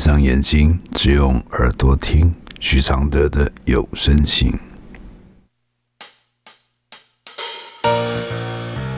[0.00, 4.58] 上眼睛，只用耳朵听许常德的有声信。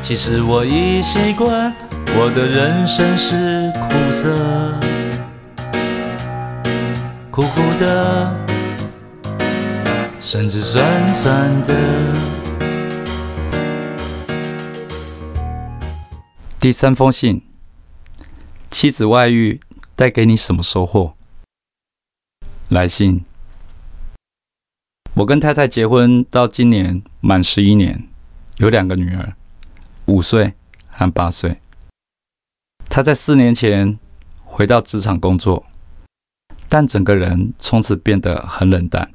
[0.00, 1.74] 其实我已习惯，
[2.16, 4.80] 我的人生是苦涩，
[7.32, 8.46] 苦苦的，
[10.20, 12.12] 甚至酸酸的。
[16.60, 17.42] 第三封信：
[18.70, 19.60] 妻子外遇
[19.94, 21.14] 带给你什么收获？
[22.68, 23.24] 来信：
[25.14, 28.08] 我跟太太结婚到今年满十一年，
[28.56, 29.34] 有两个女儿。
[30.06, 30.54] 五岁
[30.88, 31.60] 和八岁，
[32.88, 33.98] 他在四年前
[34.44, 35.64] 回到职场工作，
[36.68, 39.14] 但整个人从此变得很冷淡，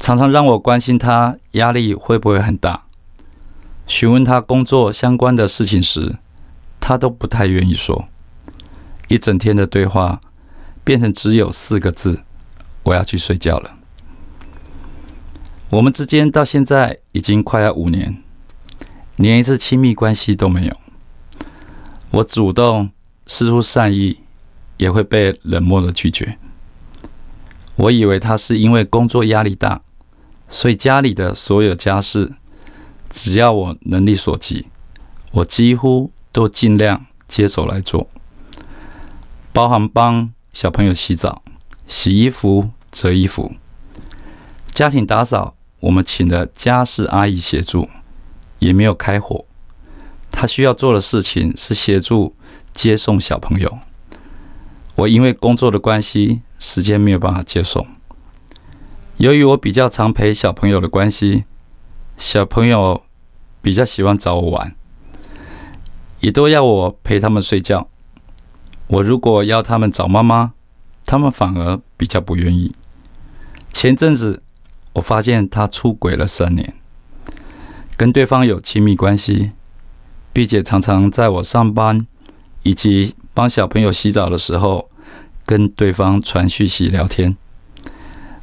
[0.00, 2.86] 常常让我关心他压力会不会很大，
[3.86, 6.18] 询问他工作相关的事情时，
[6.80, 8.08] 他都不太愿意说，
[9.08, 10.20] 一整天的对话
[10.84, 12.22] 变成只有四个字
[12.84, 13.76] ：“我要去睡觉了。”
[15.70, 18.22] 我们之间到现在已经快要五年。
[19.16, 20.76] 连一次亲密关系都没有，
[22.10, 22.90] 我主动
[23.26, 24.20] 施出善意，
[24.76, 26.36] 也会被冷漠的拒绝。
[27.76, 29.80] 我以为他是因为工作压力大，
[30.50, 32.34] 所以家里的所有家事，
[33.08, 34.66] 只要我能力所及，
[35.32, 38.10] 我几乎都尽量接手来做，
[39.56, 41.42] 包含帮小朋友洗澡、
[41.86, 43.54] 洗衣服、折衣服、
[44.66, 47.88] 家庭打扫，我们请了家事阿姨协助。
[48.58, 49.46] 也没有开火，
[50.30, 52.34] 他需要做的事情是协助
[52.74, 53.78] 接送小朋友。
[54.94, 57.86] 我因为工作的关系，时间没有办法接送。
[59.16, 61.44] 由于我比较常陪小朋友的关系，
[62.18, 63.02] 小朋友
[63.62, 64.76] 比较喜欢找我玩，
[66.20, 67.88] 也都要我陪他们睡觉。
[68.88, 70.52] 我如果要他们找妈妈，
[71.04, 72.74] 他们反而比较不愿意。
[73.72, 74.42] 前阵子
[74.94, 76.74] 我发现他出轨了三年。
[77.96, 79.52] 跟对方有亲密关系，
[80.32, 82.06] 并且常常在我上班
[82.62, 84.90] 以及帮小朋友洗澡的时候，
[85.46, 87.38] 跟对方传讯息聊天。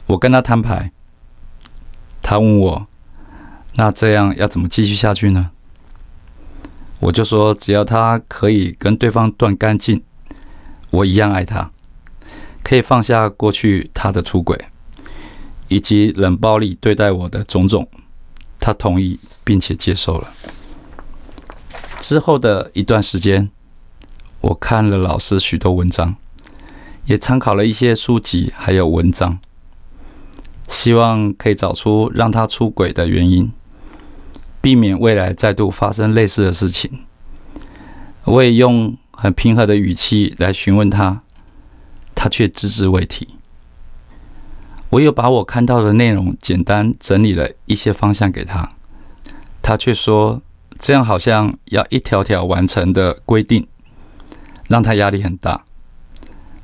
[0.08, 0.92] 我跟他摊牌，
[2.24, 2.88] 他问我
[3.78, 5.52] ：“那这样要怎么继续下去呢？”
[7.02, 10.02] 我就说：“只要他可以跟对方断干净，
[10.94, 11.72] 我一样爱他，
[12.64, 14.58] 可以放下过去他的出轨
[15.68, 17.88] 以及冷暴力对待我的种种。”
[18.62, 20.32] 他同意并且接受了。
[21.98, 23.50] 之后的一段时间，
[24.40, 26.16] 我看了老师许多文章，
[27.06, 29.40] 也参考了一些书籍还有文章，
[30.70, 33.52] 希望可以找出让他出轨的原因，
[34.62, 37.00] 避免未来再度发生类似的事情。
[38.24, 41.22] 我也用很平和的语气来询问他，
[42.14, 43.30] 他却只字未提。
[44.90, 48.74] 我又把我看到的内容简单整理了一些方向给他，
[49.62, 50.42] 他却说
[50.78, 53.68] 这样好像要一条条完成的规定，
[54.68, 55.66] 让他压力很大，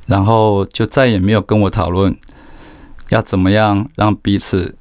[0.05, 2.15] 然后就再也没有跟我讨论
[3.09, 4.77] 要怎么样让彼此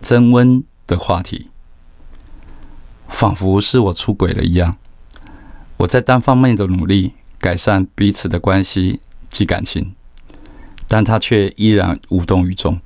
[0.00, 1.50] 增温的话题，
[3.08, 4.76] 仿佛是我出轨了一样。
[5.78, 9.94] 我在单方面的努力改善彼此的关系及感情。
[10.86, 12.78] 但他却依然无动于衷。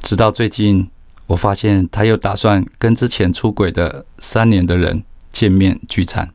[0.00, 0.88] 直到最近，
[1.26, 6.30] 我发现他又打算跟之前出轨的三年的人见面聚餐，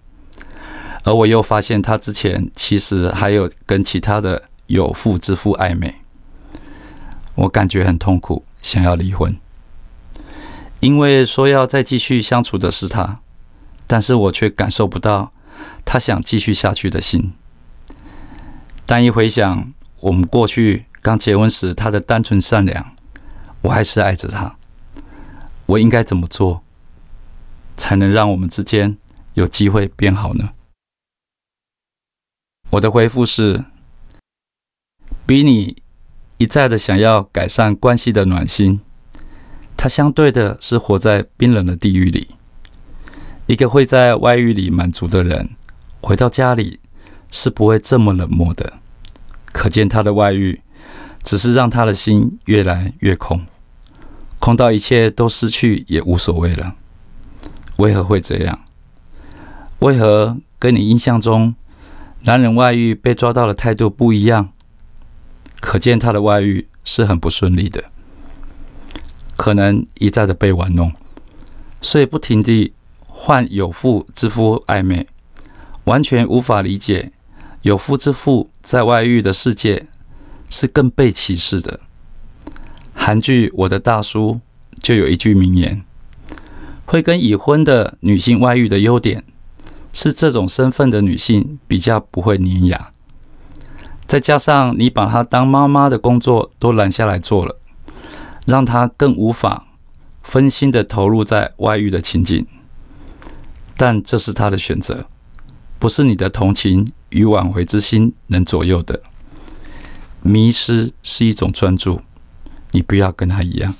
[1.03, 5.95] 而我又发现他之前其实还有跟其他的有妇之夫暧昧。
[7.35, 9.37] 我感觉很痛苦，想要离婚，
[10.81, 13.21] 因为说要再继续相处的是他，
[13.87, 15.31] 但是我却感受不到
[15.85, 17.33] 他想继续下去的心。
[18.85, 22.93] 但一回想，我们过去刚结婚时，他的单纯善良，
[23.61, 24.57] 我还是爱着他。
[25.65, 26.63] 我应该怎么做，
[27.75, 28.97] 才能让我们之间
[29.33, 30.51] 有机会变好呢？
[32.71, 33.65] 我的回复是：
[35.25, 35.77] 比你
[36.37, 38.79] 一再的想要改善关系的暖心，
[39.75, 42.36] 他相对的是活在冰冷的地狱里。
[43.47, 45.49] 一个会在外遇里满足的人，
[46.01, 46.79] 回到家里
[47.31, 48.73] 是不会这么冷漠的。
[49.53, 50.61] 可见他的外遇，
[51.23, 53.45] 只是让他的心越来越空，
[54.39, 56.75] 空到一切都失去也无所谓了。
[57.77, 58.59] 为何会这样？
[59.79, 61.55] 为何跟你印象中
[62.23, 64.49] 男人外遇被抓到的态度不一样？
[65.61, 67.85] 可见他的外遇是很不顺利的，
[69.37, 70.91] 可能一再的被玩弄，
[71.79, 72.73] 所以不停地
[73.19, 75.07] 患有妇之夫暧昧，
[75.85, 77.11] 完全无法理解
[77.63, 78.51] 有妇之夫。
[78.61, 79.87] 在外遇的世界
[80.51, 81.79] 是更被歧视的。
[82.93, 84.39] 韩剧《我的大叔》
[84.79, 85.83] 就有一句名言：
[86.85, 89.23] 会跟已婚的女性外遇的优点
[89.91, 92.91] 是这种身份的女性比较不会粘牙，
[94.05, 97.57] 再加上你把她当妈妈的工作都揽下来做了，
[98.45, 99.65] 让她更无法
[100.21, 102.45] 分心的投入在外遇的情景。
[103.77, 105.07] 但这是他的选择，
[105.77, 109.01] 不是你的同情与挽回之心能左右的。
[110.21, 112.01] 迷失是一种专注。
[112.71, 113.73] 你不要跟他一样。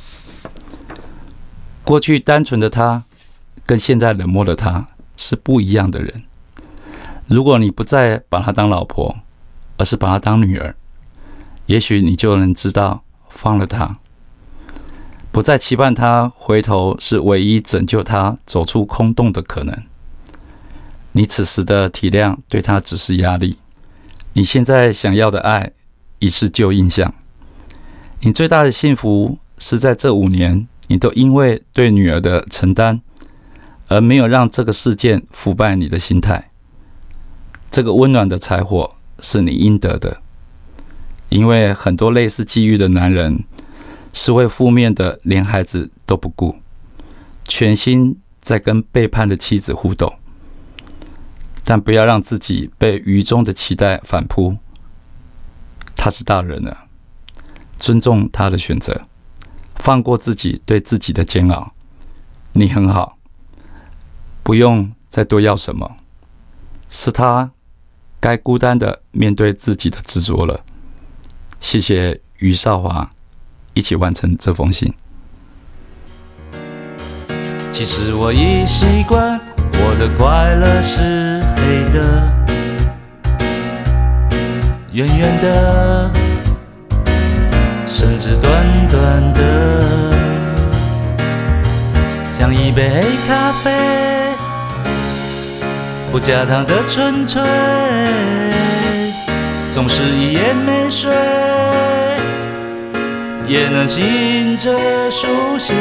[1.84, 3.04] 过去单纯的他，
[3.66, 6.24] 跟现在冷漠的他是不一样的人。
[7.28, 9.18] 如果你不再把他当老婆，
[9.78, 10.76] 而是把他当女儿，
[11.66, 13.98] 也许你就能知道放了他，
[15.34, 19.84] 不再期盼他回头是唯一拯救他走出空洞的可能。
[21.18, 23.58] 你此时的体谅对他只是压力，
[24.34, 25.72] 你现在想要的爱
[26.20, 27.12] 已是旧印象。
[28.20, 33.02] 你最大的幸福是在这五年，你都因为对女儿的承担，
[33.88, 36.52] 而没有让这个事件腐败你的心态。
[37.72, 40.22] 这个温暖的柴火是你应得的，
[41.30, 43.44] 因为很多类似际遇的男人
[44.14, 46.58] 是会负面的，连孩子都不顾，
[47.48, 50.17] 全心在跟背叛的妻子互斗。
[51.70, 54.56] 但不要让自己被愚忠的期待反扑，
[55.98, 56.86] 他是大人了。
[57.78, 59.06] 尊重他的选择，
[59.76, 61.74] 放过自己对自己的煎熬。
[62.54, 63.18] 你很好，
[64.44, 65.98] 不用再多要什么。
[66.90, 67.52] 是他
[68.22, 70.64] 该孤单的面对自己的执着了。
[71.60, 73.12] 谢谢于少华，
[73.74, 74.94] 一起完成这封信。
[77.74, 79.38] 其实我已习惯，
[79.74, 81.37] 我的快乐是
[81.68, 82.00] 黑的，
[84.94, 86.12] 远远的。
[87.86, 89.84] 甚至短短的，
[92.32, 93.72] 像一杯黑咖啡，
[96.12, 97.42] 不加糖的纯粹，
[99.70, 101.12] 总是一夜没睡，
[103.48, 104.72] 也能醒着
[105.10, 105.74] 书写。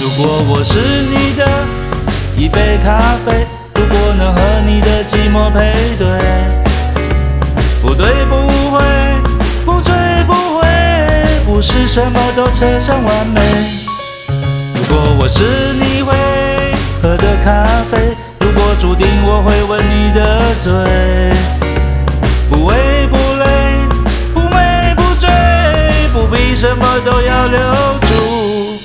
[0.00, 1.48] 如果我是你的
[2.36, 3.46] 一杯咖啡，
[3.80, 6.06] 如果能和你的寂寞配对，
[7.80, 8.36] 不对不
[8.70, 8.82] 会。
[9.64, 9.94] 不醉
[10.26, 10.66] 不会，
[11.46, 13.40] 不是什么都扯上完美。
[14.74, 16.12] 如果我是你会
[17.00, 20.70] 喝的咖啡，如果注定我会吻你的嘴，
[22.50, 23.46] 不为不累，
[24.34, 25.30] 不美不醉，
[26.12, 27.58] 不必什么都要留
[28.02, 28.78] 住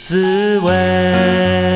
[0.00, 1.75] 滋味。